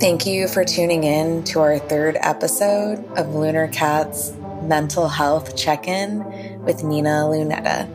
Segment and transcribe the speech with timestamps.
[0.00, 5.86] Thank you for tuning in to our third episode of Lunar Cat's Mental Health Check
[5.86, 6.24] In
[6.64, 7.86] with Nina Lunetta.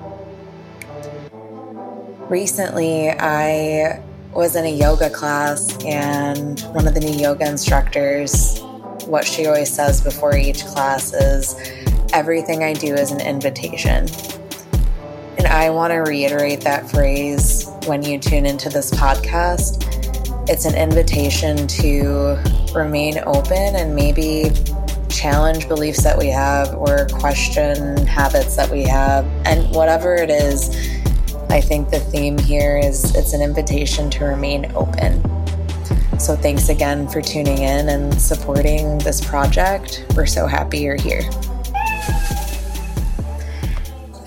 [2.29, 8.59] Recently, I was in a yoga class, and one of the new yoga instructors,
[9.07, 11.55] what she always says before each class is,
[12.13, 14.07] Everything I do is an invitation.
[15.39, 19.94] And I want to reiterate that phrase when you tune into this podcast.
[20.47, 22.37] It's an invitation to
[22.75, 24.51] remain open and maybe
[25.09, 29.25] challenge beliefs that we have or question habits that we have.
[29.45, 30.69] And whatever it is,
[31.49, 35.19] I think the theme here is it's an invitation to remain open.
[36.19, 40.05] So thanks again for tuning in and supporting this project.
[40.15, 41.23] We're so happy you're here.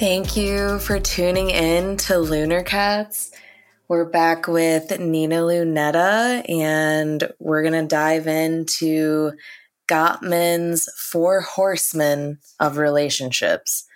[0.00, 3.30] Thank you for tuning in to Lunar Cats.
[3.88, 9.32] We're back with Nina Lunetta, and we're going to dive into
[9.90, 13.86] Gottman's Four Horsemen of Relationships.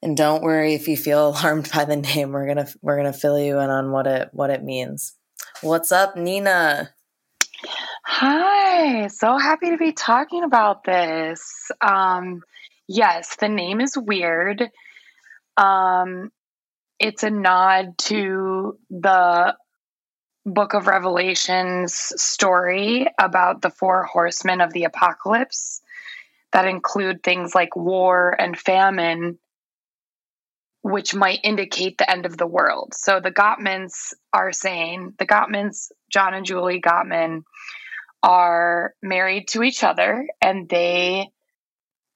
[0.00, 2.32] And don't worry if you feel alarmed by the name.
[2.32, 5.12] We're gonna we're gonna fill you in on what it what it means.
[5.60, 6.88] What's up, Nina?
[8.06, 11.70] Hi, so happy to be talking about this.
[11.82, 12.40] Um,
[12.88, 14.70] yes, the name is weird.
[15.58, 16.30] Um,
[16.98, 19.56] it's a nod to the
[20.44, 25.80] book of Revelations story about the four horsemen of the apocalypse
[26.52, 29.38] that include things like war and famine,
[30.82, 32.94] which might indicate the end of the world.
[32.94, 37.42] So the Gottmans are saying, the Gottmans, John and Julie Gottman,
[38.22, 41.28] are married to each other and they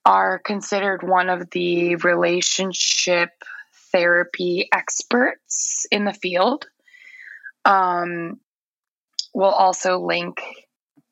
[0.06, 3.31] are considered one of the relationship
[3.92, 6.66] therapy experts in the field.
[7.64, 8.41] Um,
[9.34, 10.41] we'll also link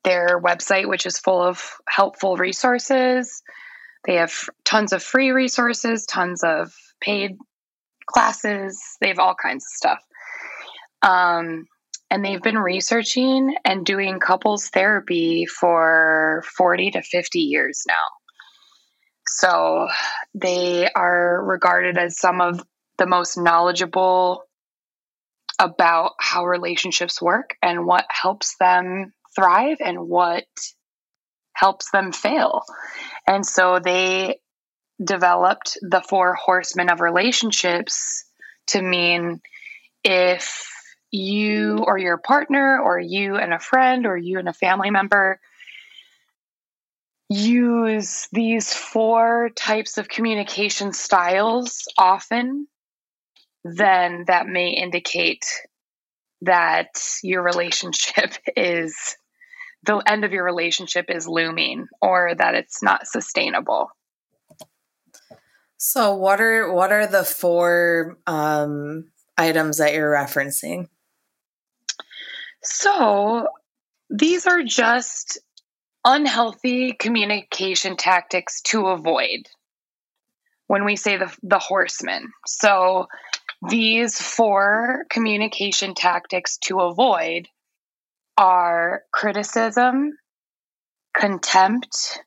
[0.03, 3.41] their website, which is full of helpful resources.
[4.05, 7.37] They have tons of free resources, tons of paid
[8.05, 8.81] classes.
[9.01, 9.99] They have all kinds of stuff.
[11.01, 11.67] Um,
[12.11, 18.18] and they've been researching and doing couples therapy for 40 to 50 years now.
[19.29, 19.87] So
[20.33, 22.63] they are regarded as some of
[22.97, 24.43] the most knowledgeable
[25.59, 30.45] about how relationships work and what helps them thrive and what
[31.53, 32.63] helps them fail.
[33.27, 34.39] And so they
[35.03, 38.25] developed the four horsemen of relationships
[38.67, 39.41] to mean
[40.03, 40.67] if
[41.11, 45.39] you or your partner or you and a friend or you and a family member
[47.29, 52.67] use these four types of communication styles often,
[53.63, 55.45] then that may indicate
[56.41, 56.89] that
[57.23, 58.95] your relationship is
[59.83, 63.89] the end of your relationship is looming or that it's not sustainable.
[65.77, 70.87] So what are what are the four um, items that you're referencing?
[72.61, 73.47] So
[74.09, 75.39] these are just
[76.05, 79.47] unhealthy communication tactics to avoid
[80.67, 82.31] when we say the, the horsemen.
[82.45, 83.07] So,
[83.67, 87.49] these four communication tactics to avoid
[88.37, 90.17] are criticism,
[91.13, 92.23] contempt,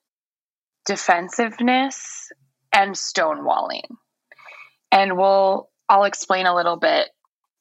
[0.84, 2.30] defensiveness,
[2.72, 3.84] and stonewalling.
[4.90, 7.08] And we'll I'll explain a little bit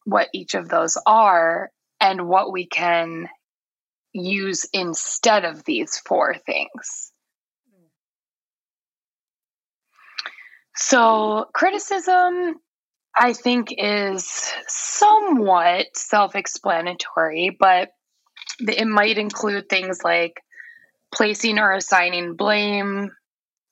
[0.06, 3.28] what each of those are and what we can
[4.14, 7.12] use instead of these four things.
[10.76, 12.56] So, criticism,
[13.16, 17.90] I think, is somewhat self explanatory, but
[18.60, 20.42] it might include things like
[21.14, 23.12] placing or assigning blame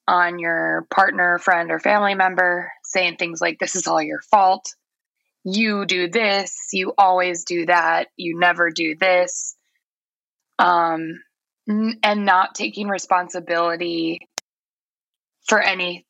[0.07, 4.65] on your partner, friend, or family member, saying things like, This is all your fault.
[5.45, 6.53] You do this.
[6.73, 8.09] You always do that.
[8.17, 9.55] You never do this
[10.59, 11.21] um,
[11.67, 14.27] and not taking responsibility
[15.47, 16.05] for any,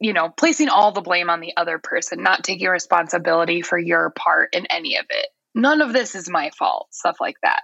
[0.00, 4.10] you know, placing all the blame on the other person, not taking responsibility for your
[4.10, 5.26] part in any of it.
[5.54, 7.62] None of this is my fault, stuff like that.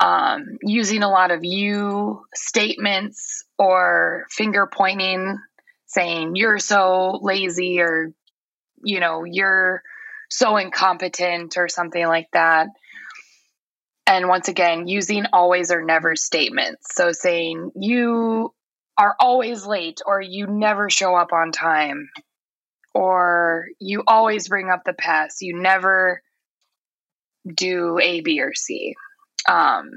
[0.00, 5.38] Um, using a lot of you statements or finger pointing,
[5.86, 8.12] saying you're so lazy or,
[8.84, 9.82] you know, you're
[10.28, 12.68] so incompetent or something like that.
[14.08, 16.94] And once again, using always or never statements.
[16.94, 18.54] So saying you
[18.96, 22.08] are always late or you never show up on time
[22.94, 25.42] or you always bring up the past.
[25.42, 26.22] You never
[27.46, 28.94] do A, B, or C.
[29.46, 29.90] Um,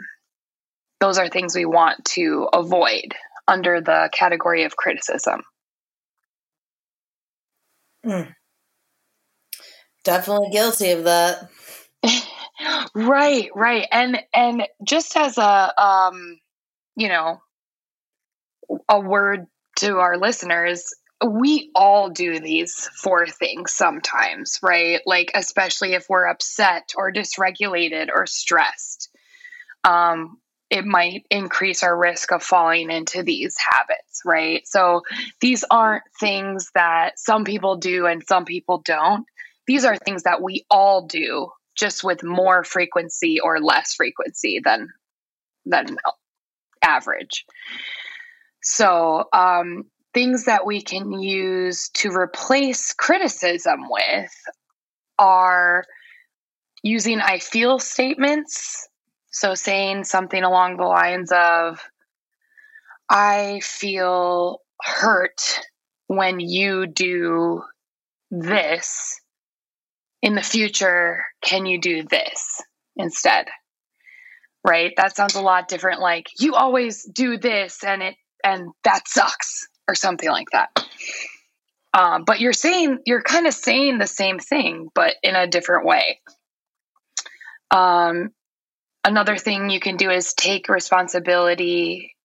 [0.99, 3.15] those are things we want to avoid
[3.47, 5.41] under the category of criticism.
[8.05, 8.35] Mm.
[10.03, 11.49] Definitely guilty of that.
[12.95, 13.87] right, right.
[13.91, 16.39] And and just as a um
[16.95, 17.41] you know
[18.89, 19.47] a word
[19.77, 20.93] to our listeners,
[21.25, 25.01] we all do these four things sometimes, right?
[25.05, 29.09] Like especially if we're upset or dysregulated or stressed.
[29.83, 30.37] Um
[30.69, 34.65] it might increase our risk of falling into these habits, right?
[34.65, 35.01] So
[35.41, 39.25] these aren't things that some people do and some people don't.
[39.67, 44.89] These are things that we all do just with more frequency or less frequency than
[45.65, 45.97] than
[46.83, 47.45] average.
[48.63, 54.31] So, um, things that we can use to replace criticism with
[55.17, 55.85] are
[56.83, 58.87] using I feel statements
[59.31, 61.81] so saying something along the lines of,
[63.09, 65.61] I feel hurt
[66.07, 67.63] when you do
[68.29, 69.19] this.
[70.21, 72.61] In the future, can you do this
[72.95, 73.47] instead?
[74.63, 74.93] Right?
[74.97, 79.67] That sounds a lot different like you always do this and it and that sucks
[79.87, 80.69] or something like that.
[81.93, 85.85] Um, but you're saying you're kind of saying the same thing, but in a different
[85.85, 86.21] way.
[87.69, 88.29] Um,
[89.03, 92.15] another thing you can do is take responsibility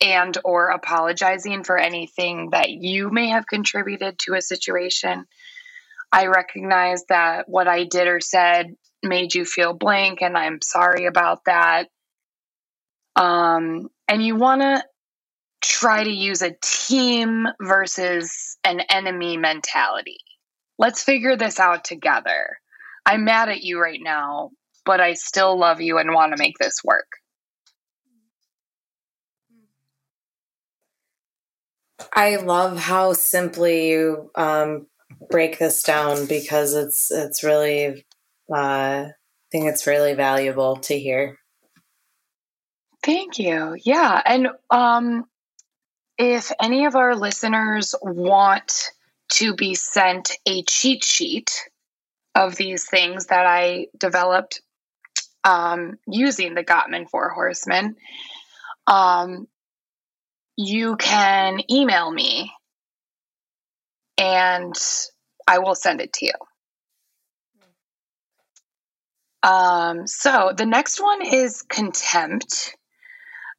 [0.00, 5.24] and or apologizing for anything that you may have contributed to a situation
[6.14, 11.06] i recognize that what i did or said made you feel blank and i'm sorry
[11.06, 11.88] about that.
[13.16, 14.82] Um, and you want to
[15.60, 20.18] try to use a team versus an enemy mentality.
[20.78, 22.58] Let's figure this out together.
[23.06, 24.50] I'm mad at you right now
[24.84, 27.06] but I still love you and want to make this work.
[32.12, 34.86] I love how simply you um,
[35.30, 38.04] break this down because it's it's really
[38.52, 39.12] uh, I
[39.50, 41.38] think it's really valuable to hear.
[43.02, 43.76] Thank you.
[43.84, 45.24] Yeah, and um,
[46.18, 48.90] if any of our listeners want
[49.32, 51.50] to be sent a cheat sheet
[52.34, 54.62] of these things that I developed
[55.44, 57.96] um, using the Gottman Four Horsemen,
[58.86, 59.48] um,
[60.56, 62.52] you can email me
[64.18, 64.74] and
[65.46, 66.32] I will send it to you.
[69.42, 72.76] Um, so the next one is contempt.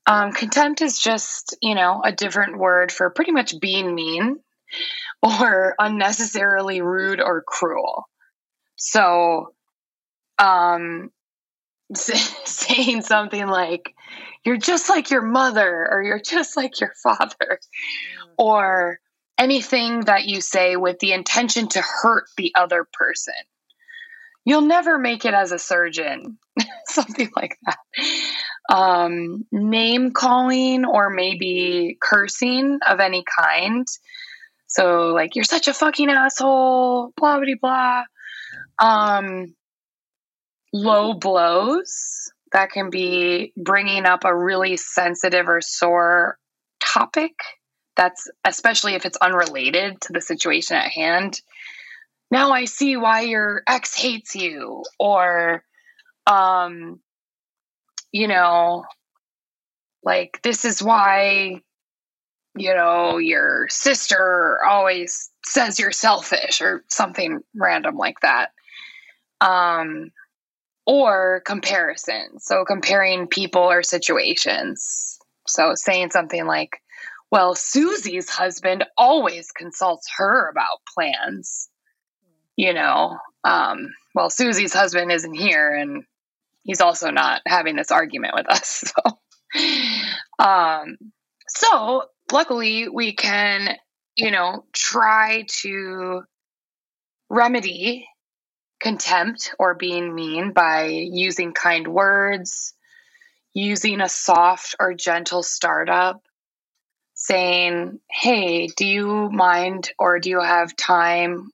[0.07, 4.37] Um, contempt is just, you know, a different word for pretty much being mean
[5.21, 8.05] or unnecessarily rude or cruel.
[8.75, 9.53] So,
[10.39, 11.11] um,
[11.93, 13.93] saying something like,
[14.43, 18.29] you're just like your mother, or you're just like your father, mm.
[18.37, 18.99] or
[19.37, 23.33] anything that you say with the intention to hurt the other person.
[24.45, 26.37] You'll never make it as a surgeon,
[26.85, 27.79] something like that.
[28.69, 33.87] Um, name calling or maybe cursing of any kind.
[34.67, 38.03] So, like, you're such a fucking asshole, blah, blah, blah.
[38.79, 39.55] Um,
[40.71, 46.37] low blows that can be bringing up a really sensitive or sore
[46.79, 47.33] topic
[47.95, 51.41] that's especially if it's unrelated to the situation at hand
[52.31, 55.63] now i see why your ex hates you or
[56.27, 56.99] um
[58.11, 58.83] you know
[60.03, 61.61] like this is why
[62.57, 68.51] you know your sister always says you're selfish or something random like that
[69.41, 70.11] um
[70.85, 72.39] or comparison.
[72.39, 75.17] So comparing people or situations.
[75.47, 76.81] So saying something like,
[77.31, 81.69] well, Susie's husband always consults her about plans.
[82.55, 86.03] You know, um, well, Susie's husband isn't here and
[86.63, 88.91] he's also not having this argument with us.
[89.55, 90.97] So, um,
[91.47, 93.77] so luckily we can,
[94.17, 96.23] you know, try to
[97.29, 98.05] remedy
[98.81, 102.73] contempt or being mean by using kind words,
[103.53, 106.21] using a soft or gentle startup,
[107.27, 111.51] saying, Hey, do you mind or do you have time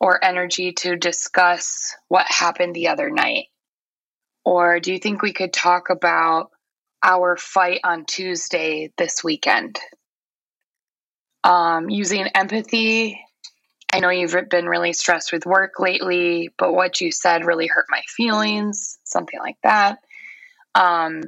[0.00, 3.46] or energy to discuss what happened the other night?
[4.44, 6.50] Or do you think we could talk about
[7.02, 9.78] our fight on Tuesday this weekend?
[11.44, 13.20] Um, using empathy
[13.92, 17.86] I know you've been really stressed with work lately, but what you said really hurt
[17.88, 19.98] my feelings, something like that.
[20.74, 21.22] Um,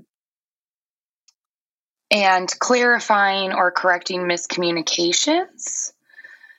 [2.12, 5.92] and clarifying or correcting miscommunications.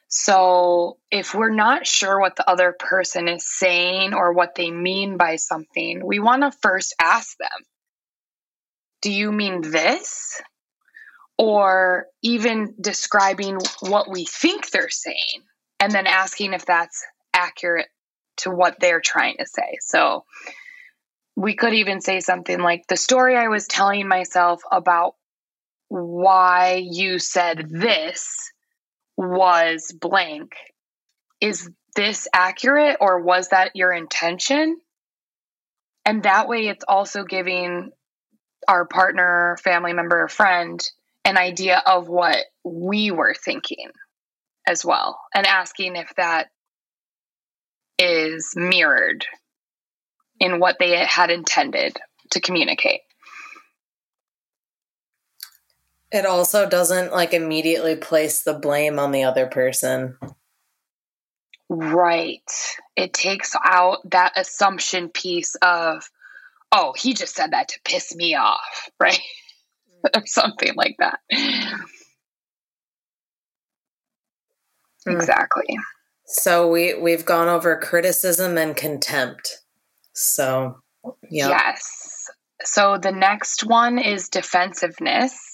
[0.07, 5.17] So, if we're not sure what the other person is saying or what they mean
[5.17, 7.49] by something, we want to first ask them
[9.01, 10.41] Do you mean this?
[11.37, 15.41] Or even describing what we think they're saying,
[15.79, 17.87] and then asking if that's accurate
[18.37, 19.77] to what they're trying to say.
[19.81, 20.25] So,
[21.35, 25.15] we could even say something like the story I was telling myself about
[25.93, 28.51] why you said this
[29.15, 30.55] was blank.
[31.39, 34.79] Is this accurate or was that your intention?
[36.03, 37.91] And that way, it's also giving
[38.67, 40.83] our partner, family member, friend
[41.25, 43.91] an idea of what we were thinking
[44.67, 46.47] as well, and asking if that
[47.99, 49.27] is mirrored
[50.39, 51.97] in what they had intended
[52.31, 53.01] to communicate.
[56.13, 60.15] It also doesn't like immediately place the blame on the other person.
[61.69, 62.49] Right.
[62.95, 66.07] It takes out that assumption piece of,
[66.71, 69.19] oh, he just said that to piss me off, right?
[70.15, 71.19] or something like that.
[75.07, 75.15] Mm.
[75.15, 75.77] Exactly.
[76.25, 79.59] So we we've gone over criticism and contempt.
[80.13, 80.77] So,
[81.29, 81.49] yeah.
[81.49, 82.29] Yes.
[82.63, 85.52] So the next one is defensiveness.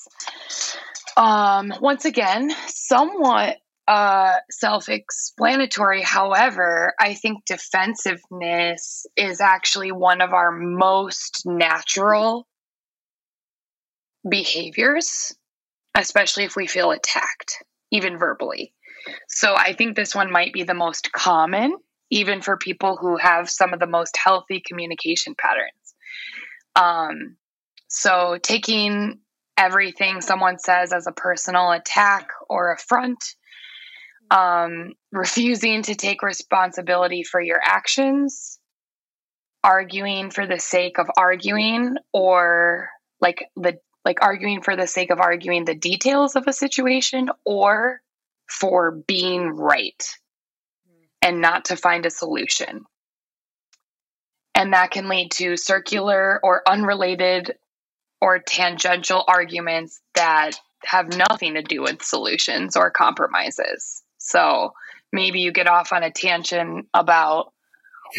[1.18, 3.58] Um, once again, somewhat
[3.88, 6.02] uh, self explanatory.
[6.02, 12.48] However, I think defensiveness is actually one of our most natural
[14.30, 15.36] behaviors,
[15.98, 18.74] especially if we feel attacked, even verbally.
[19.28, 21.76] So I think this one might be the most common
[22.12, 25.74] even for people who have some of the most healthy communication patterns.
[26.76, 27.38] Um,
[27.88, 29.20] so, taking
[29.60, 33.36] everything someone says as a personal attack or affront,
[34.32, 38.58] um, refusing to take responsibility for your actions,
[39.64, 42.90] arguing for the sake of arguing, or
[43.20, 48.00] like the like arguing for the sake of arguing the details of a situation, or
[48.48, 50.04] for being right
[51.22, 52.86] and not to find a solution.
[54.56, 57.56] And that can lead to circular or unrelated
[58.22, 60.52] or tangential arguments that
[60.84, 64.02] have nothing to do with solutions or compromises.
[64.18, 64.74] So
[65.12, 67.52] maybe you get off on a tangent about,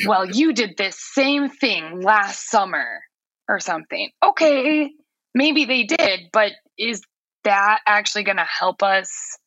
[0.06, 3.00] well, you did this same thing last summer
[3.48, 4.10] or something.
[4.22, 4.90] Okay,
[5.34, 7.02] maybe they did, but is
[7.44, 9.38] that actually going to help us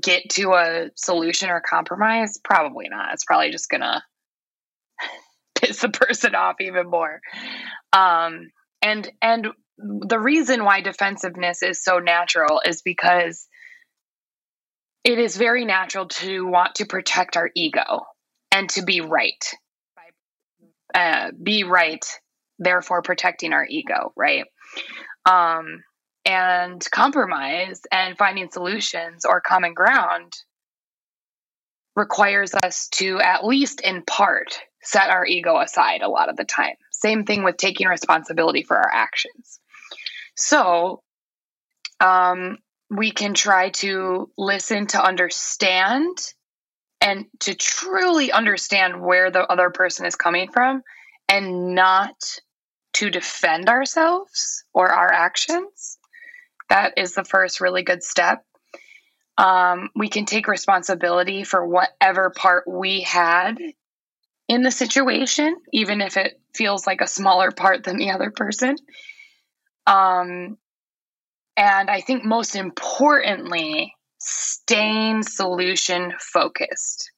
[0.00, 2.38] get to a solution or compromise?
[2.42, 3.12] Probably not.
[3.14, 4.02] It's probably just gonna
[5.54, 7.20] piss the person off even more.
[7.92, 8.50] Um,
[8.82, 9.48] and and
[9.78, 13.46] the reason why defensiveness is so natural is because
[15.04, 18.02] it is very natural to want to protect our ego
[18.52, 19.44] and to be right.
[20.94, 22.04] Uh, be right,
[22.58, 24.44] therefore protecting our ego, right?
[25.26, 25.84] Um,
[26.24, 30.32] and compromise and finding solutions or common ground
[31.94, 36.44] requires us to at least in part set our ego aside a lot of the
[36.44, 39.58] time same thing with taking responsibility for our actions
[40.38, 41.02] so
[42.00, 42.58] um,
[42.90, 46.16] we can try to listen to understand
[47.00, 50.82] and to truly understand where the other person is coming from
[51.28, 52.14] and not
[52.94, 55.98] to defend ourselves or our actions
[56.68, 58.44] that is the first really good step.
[59.36, 63.58] Um, we can take responsibility for whatever part we had
[64.48, 68.76] in the situation, even if it feels like a smaller part than the other person.
[69.88, 70.58] Um,
[71.56, 77.10] and I think most importantly, staying solution focused.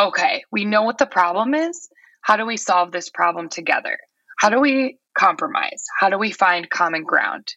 [0.00, 1.88] Okay, we know what the problem is.
[2.20, 3.98] How do we solve this problem together?
[4.38, 5.84] How do we compromise?
[5.98, 7.48] How do we find common ground?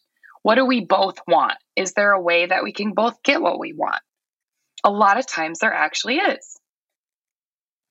[0.41, 1.57] What do we both want?
[1.75, 4.01] Is there a way that we can both get what we want?
[4.83, 6.59] A lot of times there actually is.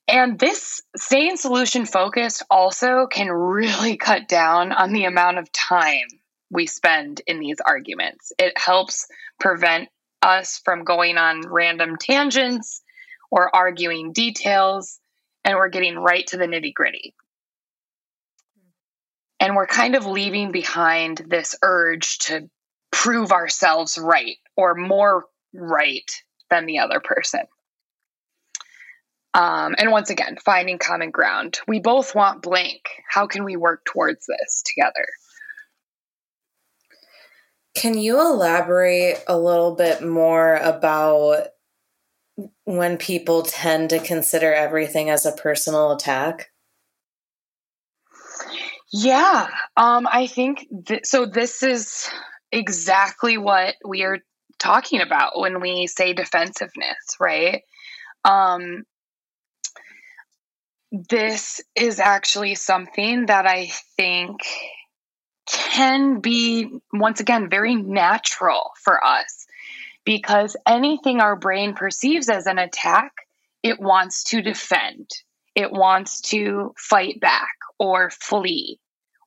[0.09, 6.09] And this staying solution focused also can really cut down on the amount of time
[6.51, 8.33] we spend in these arguments.
[8.39, 9.07] It helps
[9.39, 9.89] prevent
[10.23, 12.83] us from going on random tangents
[13.31, 14.99] or arguing details,
[15.45, 17.15] and we're getting right to the nitty gritty.
[19.41, 22.49] And we're kind of leaving behind this urge to
[22.91, 26.11] prove ourselves right or more right
[26.51, 27.43] than the other person.
[29.35, 31.61] Um, and once again, finding common ground.
[31.69, 32.89] We both want blank.
[33.09, 35.07] How can we work towards this together?
[37.79, 41.47] Can you elaborate a little bit more about
[42.65, 46.51] when people tend to consider everything as a personal attack?
[48.93, 51.25] Yeah, um, I think th- so.
[51.25, 52.11] This is
[52.51, 54.19] exactly what we are
[54.59, 57.63] talking about when we say defensiveness, right?
[58.25, 58.83] Um,
[60.91, 64.41] this is actually something that I think
[65.49, 69.47] can be, once again, very natural for us
[70.05, 73.13] because anything our brain perceives as an attack,
[73.63, 75.11] it wants to defend,
[75.55, 78.79] it wants to fight back or flee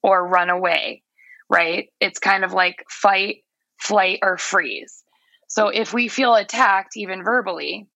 [0.01, 1.03] or run away,
[1.49, 1.89] right?
[1.99, 3.43] It's kind of like fight,
[3.77, 5.03] flight, or freeze.
[5.47, 7.87] So if we feel attacked, even verbally,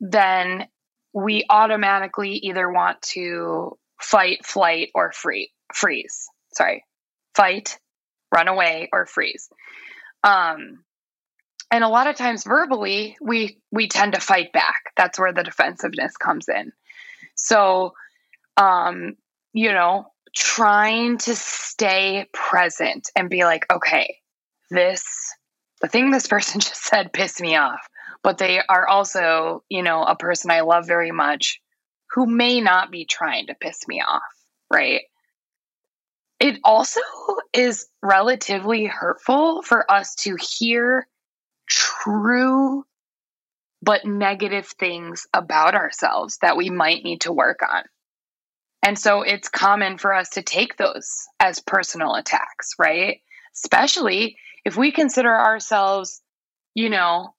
[0.00, 0.68] then
[1.12, 6.28] we automatically either want to fight, flight, or free, freeze.
[6.52, 6.84] Sorry,
[7.38, 7.78] fight,
[8.34, 9.48] run away, or freeze.
[10.22, 10.84] Um,
[11.70, 14.92] and a lot of times verbally, we we tend to fight back.
[14.96, 16.72] That's where the defensiveness comes in.
[17.34, 17.92] So,
[18.56, 19.14] um,
[19.52, 24.16] you know, trying to stay present and be like, okay,
[24.70, 25.04] this
[25.80, 27.88] the thing this person just said pissed me off
[28.22, 31.60] but they are also, you know, a person I love very much
[32.10, 34.22] who may not be trying to piss me off,
[34.72, 35.02] right?
[36.40, 37.00] It also
[37.52, 41.08] is relatively hurtful for us to hear
[41.68, 42.84] true
[43.82, 47.84] but negative things about ourselves that we might need to work on.
[48.82, 53.20] And so it's common for us to take those as personal attacks, right?
[53.54, 56.22] Especially if we consider ourselves,
[56.74, 57.34] you know,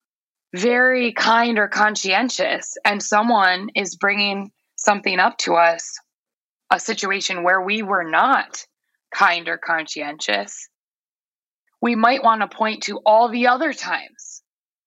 [0.56, 6.00] very kind or conscientious and someone is bringing something up to us,
[6.72, 8.66] a situation where we were not
[9.14, 10.70] kind or conscientious,
[11.82, 14.42] we might want to point to all the other times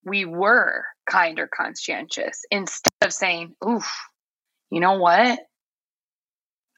[0.05, 3.91] we were kind or conscientious instead of saying, oof,
[4.71, 5.39] you know what?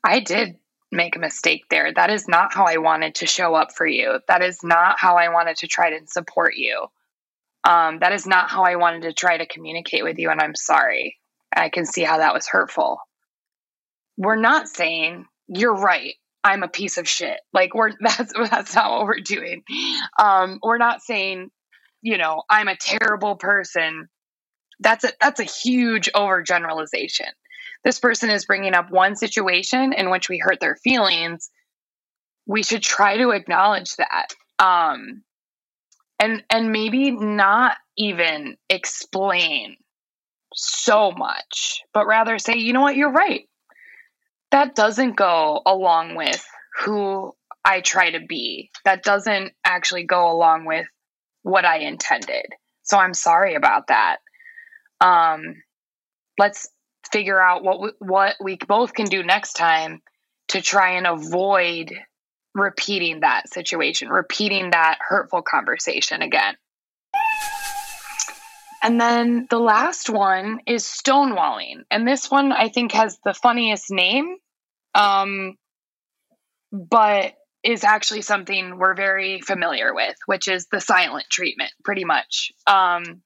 [0.05, 0.57] I did
[0.93, 1.93] make a mistake there.
[1.93, 4.21] That is not how I wanted to show up for you.
[4.29, 6.89] That is not how I wanted to try to support you
[7.65, 10.55] um, that is not how I wanted to try to communicate with you, and I'm
[10.55, 11.19] sorry.
[11.55, 12.99] I can see how that was hurtful.
[14.17, 16.15] We're not saying you're right.
[16.45, 17.41] I'm a piece of shit.
[17.53, 19.63] Like we're that's that's not what we're doing.
[20.19, 21.51] Um, we're not saying,
[22.03, 24.09] you know, I'm a terrible person.
[24.81, 27.31] That's a that's a huge overgeneralization.
[27.83, 31.51] This person is bringing up one situation in which we hurt their feelings.
[32.47, 34.35] We should try to acknowledge that.
[34.59, 35.23] Um,
[36.19, 39.77] and and maybe not even explain
[40.55, 43.49] so much but rather say you know what you're right
[44.55, 46.45] that doesn't go along with
[46.81, 47.33] who
[47.65, 50.87] i try to be that doesn't actually go along with
[51.43, 52.47] what i intended
[52.83, 54.19] so i'm sorry about that
[55.01, 55.43] um
[56.39, 56.69] let's
[57.13, 60.03] figure out what we, what we both can do next time
[60.49, 61.93] to try and avoid
[62.55, 66.55] repeating that situation, repeating that hurtful conversation again.
[68.83, 71.85] And then the last one is stonewalling.
[71.91, 74.37] And this one I think has the funniest name,
[74.95, 75.57] um,
[76.73, 82.53] but is actually something we're very familiar with, which is the silent treatment, pretty much.
[82.67, 83.23] Um,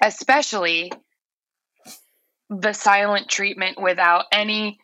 [0.00, 0.92] especially
[2.50, 4.78] the silent treatment without any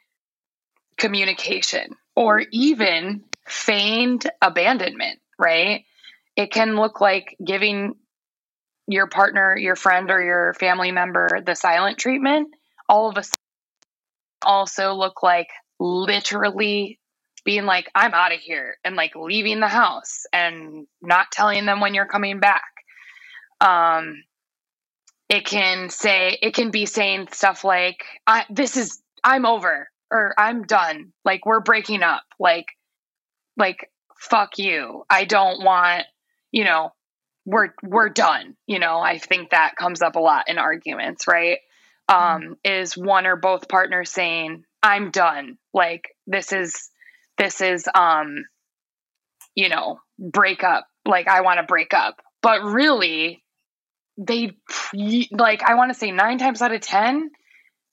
[0.99, 5.85] communication or even feigned abandonment, right?
[6.37, 7.95] It can look like giving
[8.87, 12.49] your partner, your friend, or your family member the silent treatment.
[12.89, 13.37] All of a sudden,
[14.43, 15.49] also look like
[15.81, 17.01] literally
[17.45, 21.81] being like, I'm out of here, and like leaving the house and not telling them
[21.81, 22.63] when you're coming back.
[23.61, 24.23] Um,
[25.29, 30.35] it can say, it can be saying stuff like, I, this is, I'm over, or
[30.39, 31.13] I'm done.
[31.25, 32.23] Like, we're breaking up.
[32.39, 32.67] Like,
[33.61, 36.05] like fuck you i don't want
[36.51, 36.93] you know
[37.47, 41.59] we're we're done you know i think that comes up a lot in arguments right
[42.09, 42.53] um mm-hmm.
[42.65, 45.59] is one or both partners saying i'm done.
[45.73, 46.91] Like this is
[47.39, 48.45] this is um
[49.55, 50.87] you know break up.
[51.05, 52.17] Like i want to break up.
[52.43, 53.43] But really
[54.19, 54.53] they
[55.31, 57.31] like i want to say 9 times out of 10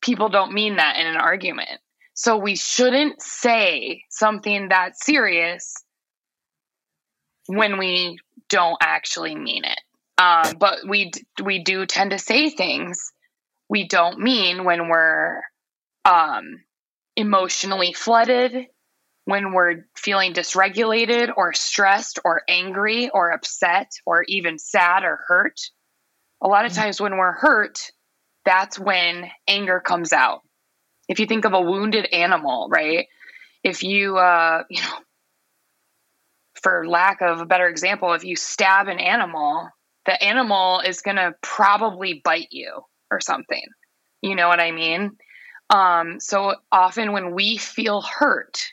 [0.01, 1.79] people don't mean that in an argument.
[2.13, 5.73] So we shouldn't say something that serious
[7.47, 8.17] when we
[8.49, 9.79] don't actually mean it.
[10.17, 11.11] Um, but we
[11.43, 13.11] we do tend to say things
[13.69, 15.41] we don't mean when we're
[16.05, 16.61] um,
[17.17, 18.67] emotionally flooded,
[19.27, 25.59] when we're feeling dysregulated or stressed or angry or upset or even sad or hurt.
[26.41, 26.83] A lot of mm-hmm.
[26.83, 27.91] times when we're hurt,
[28.45, 30.43] that's when anger comes out.
[31.09, 33.07] If you think of a wounded animal, right?
[33.65, 34.97] If you, uh, you know,
[36.63, 39.67] for lack of a better example, if you stab an animal,
[40.05, 42.79] the animal is going to probably bite you
[43.11, 43.65] or something.
[44.21, 45.17] You know what I mean?
[45.69, 48.71] Um, so often when we feel hurt,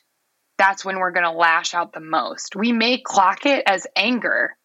[0.59, 2.55] that's when we're going to lash out the most.
[2.55, 4.57] We may clock it as anger,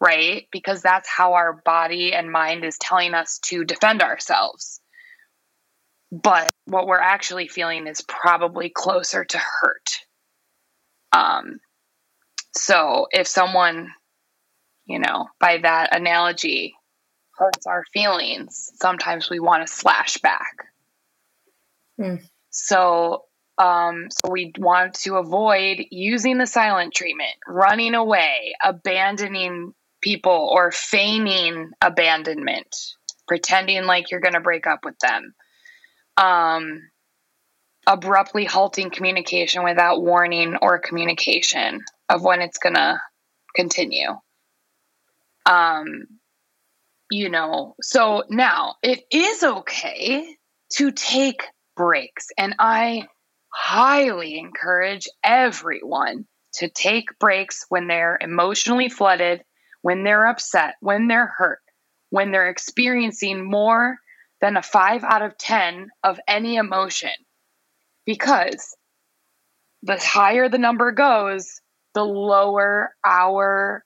[0.00, 0.46] right?
[0.52, 4.80] Because that's how our body and mind is telling us to defend ourselves.
[6.12, 10.00] But what we're actually feeling is probably closer to hurt.
[11.12, 11.58] Um,
[12.54, 13.90] so if someone,
[14.84, 16.74] you know, by that analogy,
[17.36, 20.68] hurts our feelings, sometimes we want to slash back.
[22.00, 22.22] Mm.
[22.50, 23.24] So
[23.58, 30.70] um, so we want to avoid using the silent treatment, running away, abandoning people, or
[30.72, 32.76] feigning abandonment,
[33.26, 35.34] pretending like you're going to break up with them.
[36.18, 36.82] Um,
[37.86, 43.00] abruptly halting communication without warning or communication of when it's going to
[43.54, 44.10] continue.
[45.46, 46.06] Um,
[47.10, 50.26] you know, so now it is okay
[50.72, 51.42] to take
[51.76, 52.28] breaks.
[52.36, 53.08] And I
[53.52, 59.42] highly encourage everyone to take breaks when they're emotionally flooded,
[59.82, 61.60] when they're upset, when they're hurt,
[62.10, 63.98] when they're experiencing more
[64.40, 67.10] than a five out of 10 of any emotion.
[68.04, 68.76] Because
[69.82, 71.60] the higher the number goes,
[71.94, 73.84] the lower our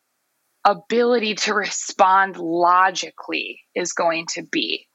[0.65, 4.87] ability to respond logically is going to be.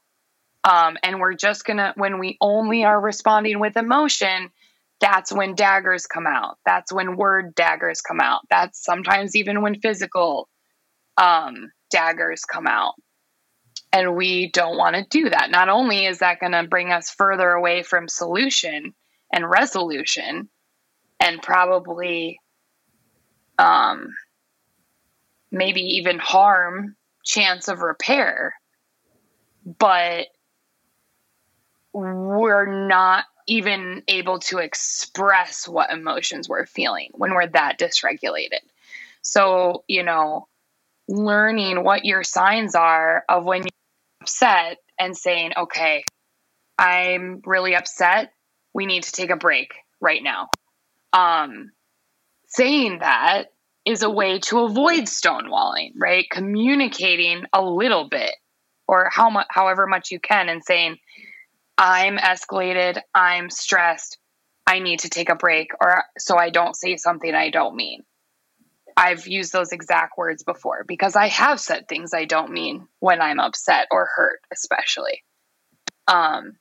[0.66, 4.50] Um, and we're just going to, when we only are responding with emotion,
[5.00, 6.58] that's when daggers come out.
[6.66, 8.40] That's when word daggers come out.
[8.50, 10.48] That's sometimes even when physical
[11.16, 12.94] um, daggers come out.
[13.92, 15.50] And we don't want to do that.
[15.50, 18.92] Not only is that going to bring us further away from solution
[19.32, 20.48] and resolution,
[21.20, 22.40] and probably
[23.58, 24.08] um,
[25.52, 28.54] maybe even harm chance of repair,
[29.64, 30.26] but
[31.96, 38.60] we're not even able to express what emotions we're feeling when we're that dysregulated.
[39.22, 40.48] So, you know,
[41.08, 46.04] learning what your signs are of when you're upset and saying, okay,
[46.78, 48.32] I'm really upset.
[48.74, 50.48] We need to take a break right now.
[51.12, 51.70] Um,
[52.48, 53.44] saying that
[53.86, 56.28] is a way to avoid stonewalling, right?
[56.28, 58.34] Communicating a little bit
[58.86, 60.98] or how much, however much you can, and saying,
[61.78, 64.18] I'm escalated, I'm stressed,
[64.66, 68.02] I need to take a break, or so I don't say something I don't mean.
[68.96, 73.20] I've used those exact words before because I have said things I don't mean when
[73.20, 75.22] I'm upset or hurt, especially.
[76.08, 76.56] Um,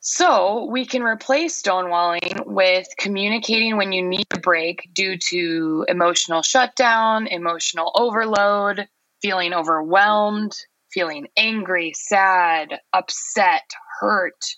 [0.00, 6.42] so we can replace stonewalling with communicating when you need a break due to emotional
[6.42, 8.86] shutdown, emotional overload,
[9.22, 10.54] feeling overwhelmed,
[10.92, 13.62] feeling angry, sad, upset,
[14.00, 14.56] hurt,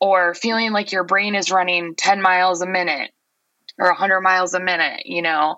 [0.00, 3.10] or feeling like your brain is running 10 miles a minute
[3.78, 5.56] or 100 miles a minute, you know,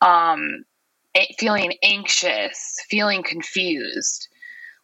[0.00, 0.64] um,
[1.38, 4.28] feeling anxious, feeling confused.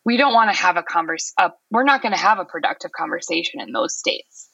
[0.05, 1.33] We don't want to have a converse.
[1.71, 4.49] We're not going to have a productive conversation in those states.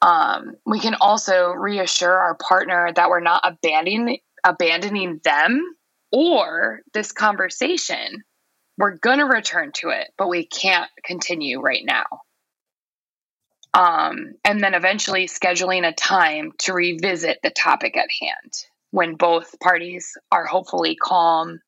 [0.00, 5.62] Um, we can also reassure our partner that we're not abandoning abandoning them
[6.10, 8.24] or this conversation
[8.78, 12.04] we're going to return to it, but we can't continue right now.
[13.74, 19.58] Um, and then eventually scheduling a time to revisit the topic at hand when both
[19.60, 21.60] parties are hopefully calm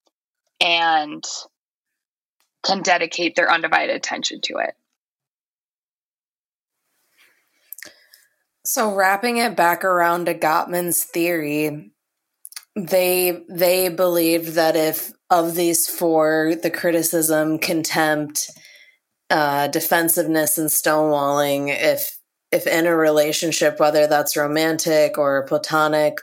[0.60, 1.24] and
[2.62, 4.74] can dedicate their undivided attention to it.
[8.66, 11.92] So wrapping it back around to Gottman's theory,
[12.76, 18.50] they they believed that if of these four the criticism contempt
[19.30, 22.18] uh, defensiveness and stonewalling if
[22.50, 26.18] if in a relationship whether that's romantic or platonic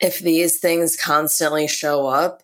[0.00, 2.42] if these things constantly show up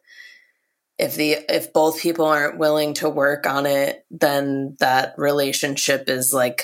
[0.99, 6.33] if the if both people aren't willing to work on it then that relationship is
[6.33, 6.63] like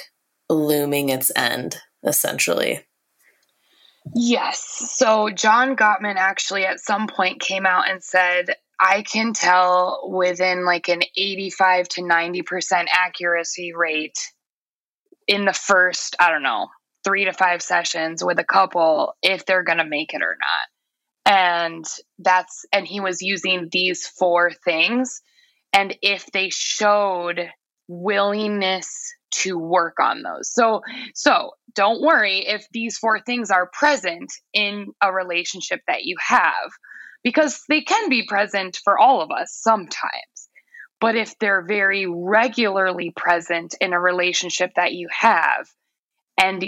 [0.48, 2.85] looming its end essentially
[4.14, 4.92] Yes.
[4.96, 10.64] So John Gottman actually at some point came out and said, I can tell within
[10.64, 14.18] like an 85 to 90% accuracy rate
[15.26, 16.68] in the first, I don't know,
[17.04, 20.68] three to five sessions with a couple if they're going to make it or not
[21.26, 21.84] and
[22.20, 25.20] that's and he was using these four things
[25.72, 27.50] and if they showed
[27.88, 30.52] willingness to work on those.
[30.52, 30.82] So
[31.14, 36.70] so don't worry if these four things are present in a relationship that you have
[37.22, 40.48] because they can be present for all of us sometimes.
[41.00, 45.68] But if they're very regularly present in a relationship that you have
[46.38, 46.64] and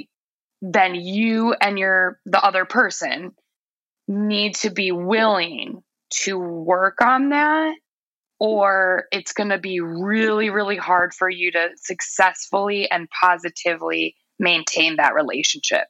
[0.61, 3.33] then you and your the other person
[4.07, 7.74] need to be willing to work on that
[8.40, 14.96] or it's going to be really really hard for you to successfully and positively maintain
[14.96, 15.87] that relationship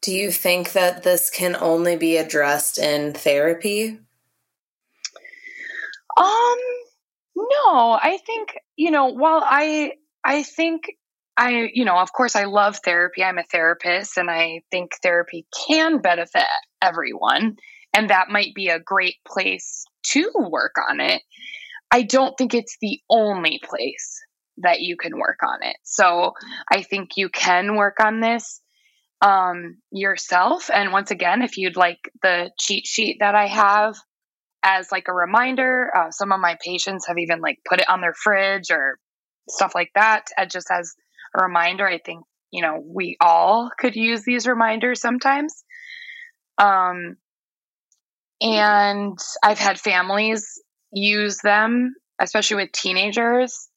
[0.00, 3.98] do you think that this can only be addressed in therapy
[6.16, 6.58] um
[7.36, 9.92] no i think you know while i
[10.24, 10.90] i think
[11.38, 13.22] I, you know, of course, I love therapy.
[13.22, 16.42] I'm a therapist and I think therapy can benefit
[16.82, 17.58] everyone.
[17.94, 21.22] And that might be a great place to work on it.
[21.90, 24.22] I don't think it's the only place
[24.58, 25.76] that you can work on it.
[25.84, 26.32] So
[26.70, 28.60] I think you can work on this
[29.20, 30.70] um, yourself.
[30.72, 33.96] And once again, if you'd like the cheat sheet that I have
[34.62, 38.00] as like a reminder, uh, some of my patients have even like put it on
[38.00, 38.98] their fridge or
[39.48, 40.94] stuff like that, uh, just as
[41.36, 41.86] a reminder.
[41.86, 45.64] I think, you know, we all could use these reminders sometimes.
[46.58, 47.16] Um,
[48.40, 50.60] and I've had families
[50.92, 53.68] use them, especially with teenagers,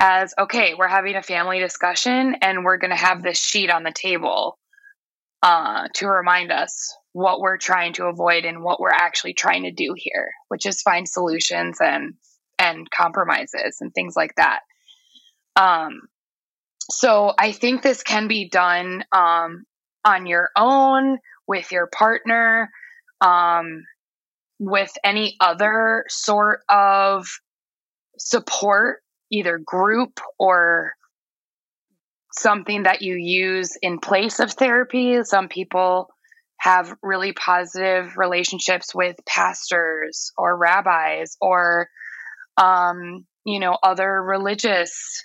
[0.00, 3.82] as okay, we're having a family discussion and we're going to have this sheet on
[3.82, 4.58] the table
[5.42, 9.70] uh, to remind us what we're trying to avoid and what we're actually trying to
[9.70, 12.14] do here, which is find solutions and
[12.58, 14.60] and compromises and things like that.
[15.56, 16.02] Um,
[16.90, 19.64] so I think this can be done um,
[20.04, 22.70] on your own with your partner,
[23.20, 23.84] um,
[24.58, 27.26] with any other sort of
[28.18, 30.92] support, either group or
[32.32, 35.22] something that you use in place of therapy.
[35.22, 36.08] Some people
[36.58, 41.88] have really positive relationships with pastors or rabbis or
[42.56, 45.24] um, you know other religious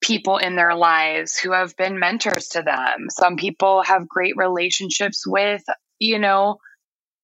[0.00, 3.06] people in their lives who have been mentors to them.
[3.10, 5.62] Some people have great relationships with,
[5.98, 6.58] you know,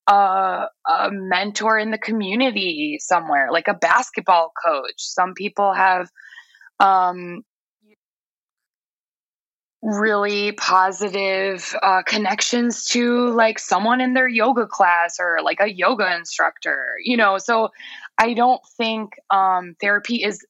[0.07, 4.95] a, a mentor in the community somewhere, like a basketball coach.
[4.99, 6.09] Some people have
[6.81, 7.43] um,
[9.83, 16.15] really positive uh, connections to like someone in their yoga class or like a yoga
[16.17, 17.39] instructor, you know.
[17.39, 17.71] So
[18.19, 20.45] I don't think um, therapy is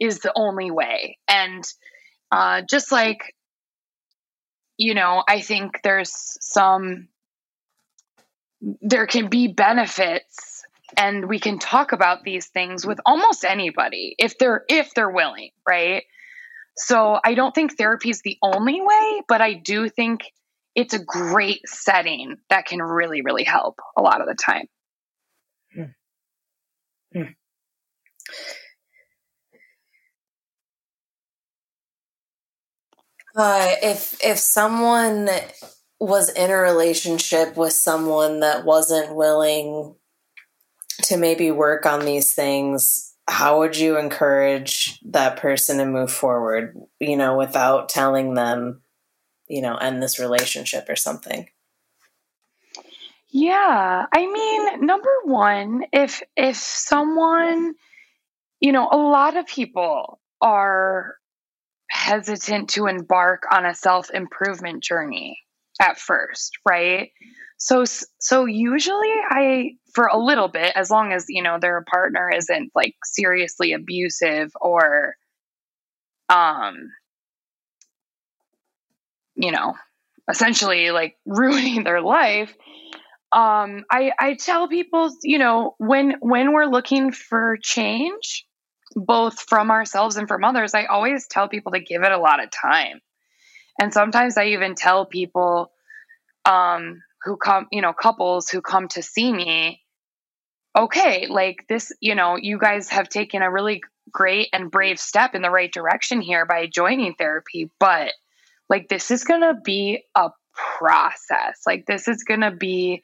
[0.00, 1.18] is the only way.
[1.28, 1.64] And
[2.32, 3.34] uh, just like,
[4.76, 7.08] you know, I think there's some,
[8.80, 10.64] there can be benefits
[10.96, 15.50] and we can talk about these things with almost anybody if they're if they're willing
[15.68, 16.04] right
[16.76, 20.22] so i don't think therapy is the only way but i do think
[20.74, 24.66] it's a great setting that can really really help a lot of the time
[25.74, 25.82] hmm.
[27.12, 27.32] Hmm.
[33.34, 35.28] Uh, if if someone
[36.02, 39.94] was in a relationship with someone that wasn't willing
[41.02, 46.76] to maybe work on these things, how would you encourage that person to move forward?
[46.98, 48.82] You know, without telling them,
[49.46, 51.48] you know, end this relationship or something.
[53.28, 57.74] Yeah, I mean, number one, if if someone,
[58.58, 61.14] you know, a lot of people are
[61.88, 65.38] hesitant to embark on a self improvement journey
[65.82, 67.10] at first, right?
[67.58, 67.84] So
[68.18, 72.72] so usually I for a little bit as long as you know their partner isn't
[72.74, 75.16] like seriously abusive or
[76.28, 76.76] um
[79.36, 79.74] you know
[80.30, 82.54] essentially like ruining their life
[83.32, 88.46] um i i tell people you know when when we're looking for change
[88.96, 92.42] both from ourselves and from others, I always tell people to give it a lot
[92.42, 93.00] of time.
[93.80, 95.71] And sometimes I even tell people
[96.44, 99.82] um, who come, you know, couples who come to see me,
[100.76, 105.34] okay, like this, you know, you guys have taken a really great and brave step
[105.34, 108.12] in the right direction here by joining therapy, but
[108.68, 110.30] like this is going to be a
[110.78, 111.60] process.
[111.66, 113.02] Like this is going to be,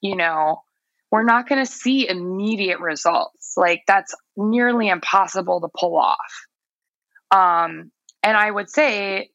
[0.00, 0.62] you know,
[1.10, 3.54] we're not going to see immediate results.
[3.56, 6.46] Like that's nearly impossible to pull off.
[7.30, 7.90] Um,
[8.22, 9.30] and I would say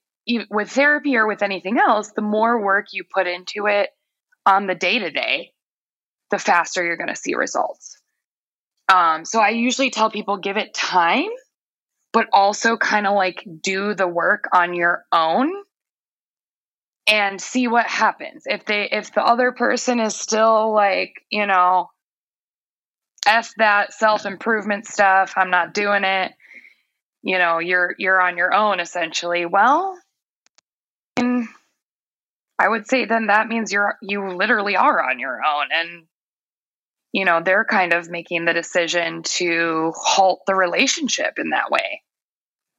[0.50, 3.90] with therapy or with anything else, the more work you put into it
[4.46, 5.52] on the day to day,
[6.32, 7.98] the faster you're going to see results.
[8.94, 11.30] Um, so I usually tell people give it time,
[12.12, 15.52] but also kind of like do the work on your own
[17.08, 18.44] and see what happens.
[18.46, 21.90] If they if the other person is still like, you know,
[23.26, 26.34] F that self improvement stuff, I'm not doing it.
[27.22, 29.46] You know, you're you're on your own essentially.
[29.46, 29.98] Well,
[31.18, 36.08] I would say then that means you're you literally are on your own and
[37.14, 42.02] you know, they're kind of making the decision to halt the relationship in that way.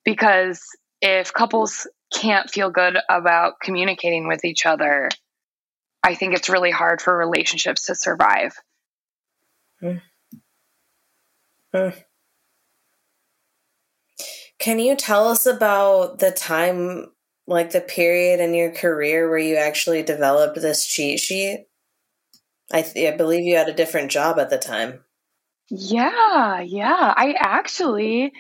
[0.05, 0.61] Because
[1.01, 5.09] if couples can't feel good about communicating with each other,
[6.03, 8.57] I think it's really hard for relationships to survive.
[9.81, 10.03] Mm.
[11.73, 12.05] Mm.
[14.59, 17.07] Can you tell us about the time,
[17.47, 21.67] like the period in your career where you actually developed this cheat sheet?
[22.73, 25.05] I, th- I believe you had a different job at the time.
[25.71, 27.13] Yeah, yeah.
[27.17, 28.33] I actually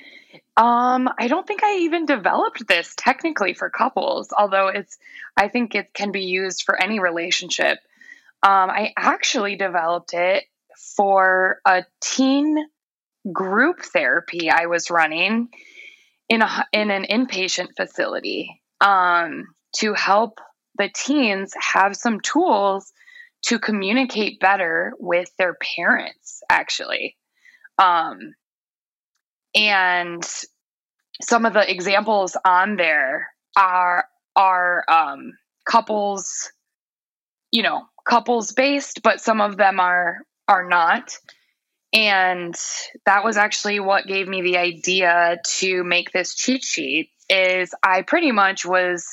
[0.56, 4.98] um I don't think I even developed this technically for couples, although it's
[5.36, 7.78] I think it can be used for any relationship.
[8.42, 10.44] Um I actually developed it
[10.96, 12.56] for a teen
[13.32, 15.48] group therapy I was running
[16.28, 19.44] in a in an inpatient facility um
[19.76, 20.38] to help
[20.76, 22.92] the teens have some tools
[23.42, 27.16] to communicate better with their parents actually.
[27.78, 28.34] Um,
[29.54, 30.22] and
[31.22, 34.06] some of the examples on there are
[34.36, 35.32] are um,
[35.64, 36.50] couples
[37.52, 41.16] you know couples based but some of them are are not.
[41.92, 42.54] And
[43.06, 48.02] that was actually what gave me the idea to make this cheat sheet is i
[48.02, 49.06] pretty much was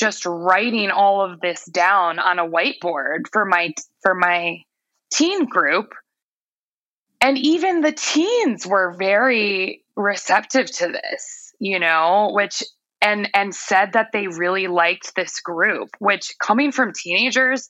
[0.00, 4.62] just writing all of this down on a whiteboard for my for my
[5.12, 5.92] teen group.
[7.20, 12.62] And even the teens were very receptive to this you know which
[13.02, 17.68] and and said that they really liked this group which coming from teenagers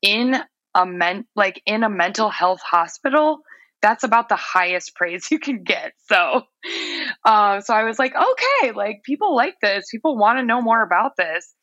[0.00, 0.36] in
[0.76, 3.40] a men like in a mental health hospital
[3.82, 5.92] that's about the highest praise you can get.
[6.08, 6.42] So
[7.24, 10.82] um so i was like okay like people like this people want to know more
[10.82, 11.54] about this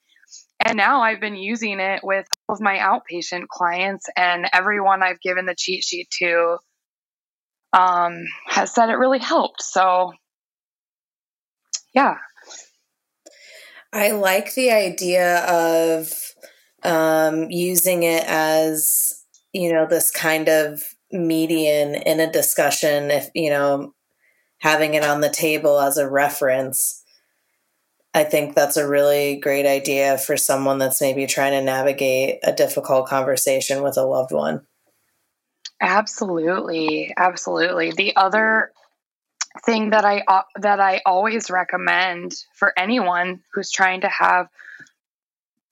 [0.65, 5.21] and now I've been using it with all of my outpatient clients, and everyone I've
[5.21, 6.57] given the cheat sheet to
[7.71, 9.61] um, has said it really helped.
[9.61, 10.11] So,
[11.93, 12.15] yeah.
[13.93, 16.11] I like the idea of
[16.83, 23.49] um, using it as, you know, this kind of median in a discussion, if, you
[23.49, 23.93] know,
[24.59, 27.03] having it on the table as a reference
[28.13, 32.51] I think that's a really great idea for someone that's maybe trying to navigate a
[32.51, 34.61] difficult conversation with a loved one.
[35.79, 37.91] Absolutely, absolutely.
[37.91, 38.71] The other
[39.65, 44.47] thing that I uh, that I always recommend for anyone who's trying to have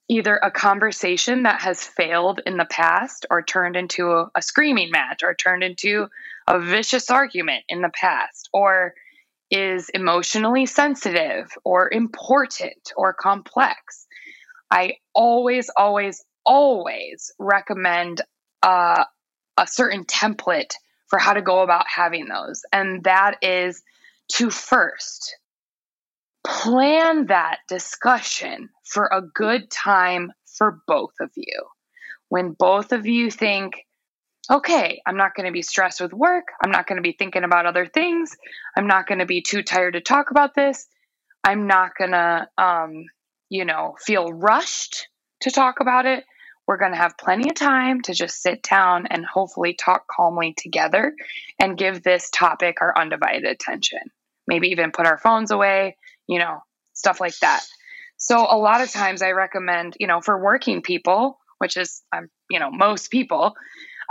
[0.10, 4.90] either a conversation that has failed in the past or turned into a, a screaming
[4.92, 6.08] match or turned into
[6.48, 8.94] a vicious argument in the past or
[9.52, 14.08] is emotionally sensitive or important or complex,
[14.70, 18.22] I always, always, always recommend
[18.62, 19.04] uh,
[19.58, 20.74] a certain template
[21.08, 22.64] for how to go about having those.
[22.72, 23.82] And that is
[24.34, 25.36] to first
[26.48, 31.64] plan that discussion for a good time for both of you.
[32.30, 33.86] When both of you think,
[34.50, 36.46] okay, I'm not going to be stressed with work.
[36.64, 38.32] I'm not going to be thinking about other things.
[38.78, 40.88] I'm not going to be too tired to talk about this.
[41.44, 43.06] I'm not going to, um,
[43.50, 45.10] you know, feel rushed
[45.42, 46.24] to talk about it.
[46.66, 50.54] We're going to have plenty of time to just sit down and hopefully talk calmly
[50.58, 51.14] together
[51.60, 54.00] and give this topic our undivided attention.
[54.48, 56.60] Maybe even put our phones away, you know,
[56.94, 57.64] stuff like that.
[58.18, 62.30] So, a lot of times I recommend, you know, for working people, which is, um,
[62.50, 63.54] you know, most people,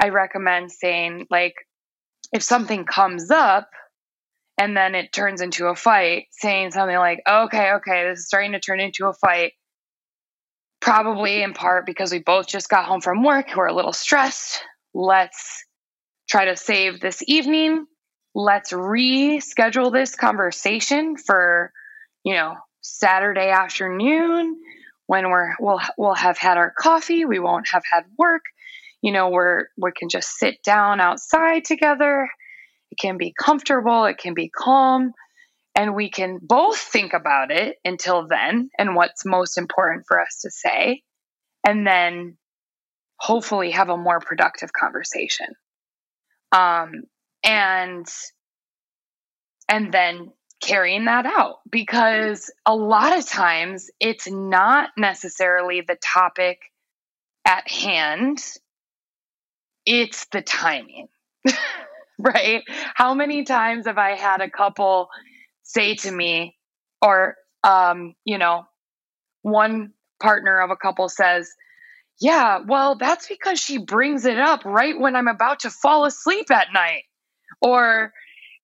[0.01, 1.55] I recommend saying, like,
[2.33, 3.69] if something comes up
[4.59, 8.53] and then it turns into a fight, saying something like, okay, okay, this is starting
[8.53, 9.53] to turn into a fight.
[10.81, 14.63] Probably in part because we both just got home from work, we're a little stressed.
[14.95, 15.65] Let's
[16.29, 17.87] try to save this evening.
[18.39, 21.73] Let's reschedule this conversation for,
[22.23, 24.61] you know, Saturday afternoon
[25.07, 28.43] when we're we'll we'll have had our coffee, we won't have had work
[29.03, 32.29] you know, we're we can just sit down outside together.
[32.91, 35.13] It can be comfortable, it can be calm.
[35.77, 40.41] and we can both think about it until then and what's most important for us
[40.43, 41.03] to say
[41.65, 42.37] and then
[43.21, 45.49] hopefully have a more productive conversation
[46.53, 47.03] um,
[47.47, 48.07] and
[49.69, 50.33] and then
[50.63, 56.59] carrying that out because a lot of times it's not necessarily the topic
[57.47, 58.43] at hand.
[59.85, 61.09] It's the timing
[62.19, 62.63] right?
[62.95, 65.09] How many times have i had a couple
[65.63, 66.57] say to me
[67.03, 68.65] or um you know
[69.43, 71.53] one partner of a couple says
[72.21, 76.51] yeah well that's because she brings it up right when i'm about to fall asleep
[76.51, 77.03] at night
[77.67, 78.13] or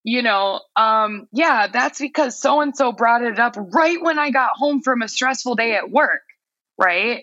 [0.04, 4.30] you know, um, yeah, that's because so and so brought it up right when I
[4.30, 6.22] got home from a stressful day at work,
[6.76, 7.22] right?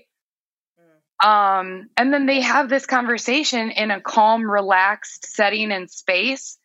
[1.21, 1.27] Mm.
[1.27, 6.57] Um, and then they have this conversation in a calm, relaxed setting and space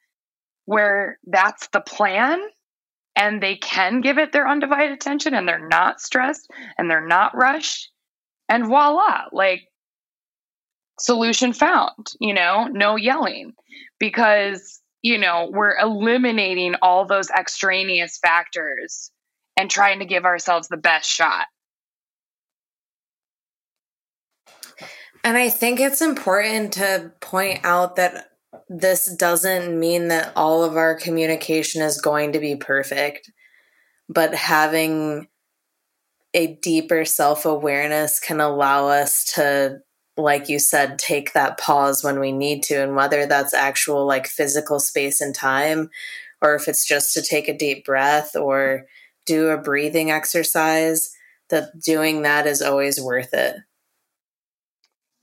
[0.66, 2.40] where that's the plan
[3.16, 6.48] and they can give it their undivided attention and they're not stressed
[6.78, 7.90] and they're not rushed.
[8.48, 9.62] And voila, like
[11.00, 13.54] solution found, you know, no yelling
[13.98, 19.12] because you know, we're eliminating all those extraneous factors
[19.54, 21.46] and trying to give ourselves the best shot.
[25.22, 28.30] And I think it's important to point out that
[28.70, 33.30] this doesn't mean that all of our communication is going to be perfect,
[34.08, 35.28] but having
[36.32, 39.80] a deeper self awareness can allow us to
[40.16, 44.26] like you said, take that pause when we need to, and whether that's actual like
[44.26, 45.90] physical space and time,
[46.40, 48.86] or if it's just to take a deep breath or
[49.26, 51.14] do a breathing exercise,
[51.50, 53.56] that doing that is always worth it.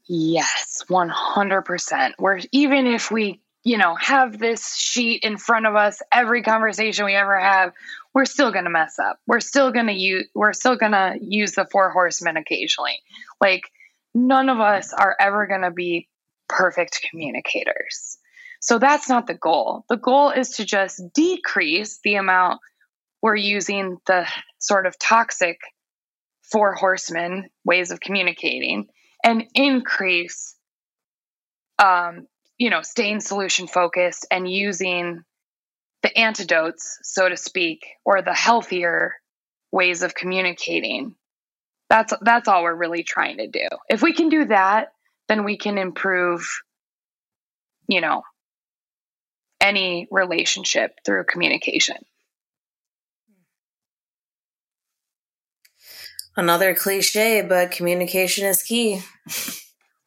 [0.07, 2.13] Yes, 100%.
[2.17, 7.05] Where even if we, you know, have this sheet in front of us every conversation
[7.05, 7.71] we ever have,
[8.13, 9.19] we're still going to mess up.
[9.25, 12.99] We're still going to use we're still going to use the four horsemen occasionally.
[13.39, 13.71] Like
[14.13, 16.07] none of us are ever going to be
[16.47, 18.17] perfect communicators.
[18.59, 19.85] So that's not the goal.
[19.89, 22.59] The goal is to just decrease the amount
[23.21, 24.27] we're using the
[24.59, 25.59] sort of toxic
[26.51, 28.87] four horsemen ways of communicating
[29.23, 30.55] and increase
[31.79, 35.23] um, you know staying solution focused and using
[36.03, 39.13] the antidotes so to speak or the healthier
[39.71, 41.15] ways of communicating
[41.91, 43.67] that's that's all we're really trying to do.
[43.89, 44.93] If we can do that,
[45.27, 46.47] then we can improve
[47.87, 48.23] you know
[49.59, 51.97] any relationship through communication.
[56.37, 59.01] Another cliche, but communication is key.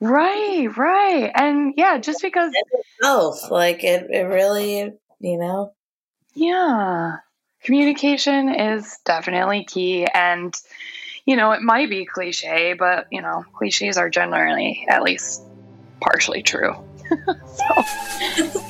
[0.01, 1.31] Right, right.
[1.35, 2.53] And yeah, just because
[3.01, 5.73] both like it it really, you know.
[6.35, 7.17] Yeah.
[7.63, 10.55] Communication is definitely key and
[11.27, 15.43] you know, it might be cliche, but, you know, cliches are generally at least
[16.01, 16.75] partially true.
[17.47, 18.61] so.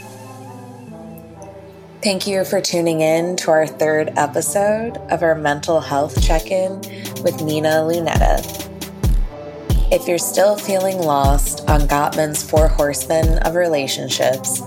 [2.02, 6.76] Thank you for tuning in to our third episode of our mental health check in
[7.22, 8.70] with Nina Lunetta.
[9.90, 14.60] If you're still feeling lost on Gottman's Four Horsemen of Relationships,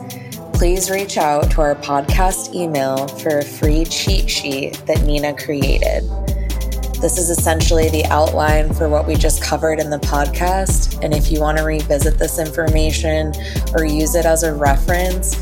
[0.54, 6.04] please reach out to our podcast email for a free cheat sheet that Nina created.
[7.00, 11.04] This is essentially the outline for what we just covered in the podcast.
[11.04, 13.34] And if you want to revisit this information
[13.76, 15.40] or use it as a reference,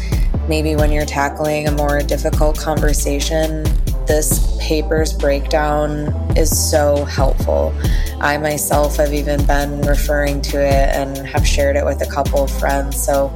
[0.49, 3.63] maybe when you're tackling a more difficult conversation,
[4.05, 7.73] this paper's breakdown is so helpful.
[8.19, 12.43] I myself have even been referring to it and have shared it with a couple
[12.43, 13.01] of friends.
[13.01, 13.33] So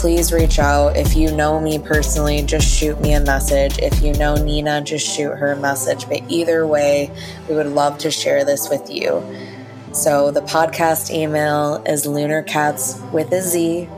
[0.00, 0.96] please reach out.
[0.96, 3.78] If you know me personally, just shoot me a message.
[3.78, 6.08] If you know Nina, just shoot her a message.
[6.08, 7.10] But either way,
[7.50, 9.22] we would love to share this with you.
[9.92, 13.90] So the podcast email is lunarcats with a Z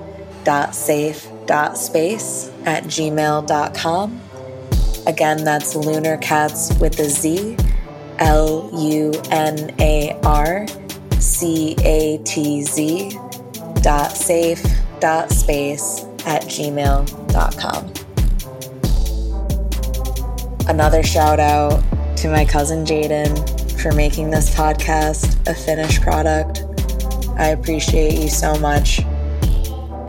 [0.42, 4.20] dot safe dot space at gmail.com.
[5.06, 7.56] Again, that's lunarcats with a Z,
[8.18, 10.66] L U N A R
[11.20, 13.16] C A T Z
[13.82, 17.92] dot safe space at gmail.com.
[20.68, 21.82] Another shout out
[22.18, 26.62] to my cousin Jaden for making this podcast a finished product.
[27.36, 29.00] I appreciate you so much.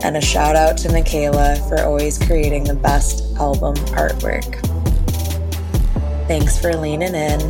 [0.04, 4.60] And a shout out to Mikayla for always creating the best album artwork.
[6.28, 7.40] Thanks for leaning in.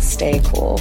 [0.00, 0.80] Stay cool.